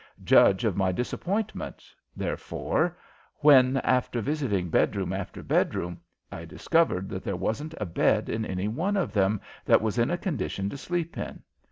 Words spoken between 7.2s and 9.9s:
there wasn't a bed in any one of them that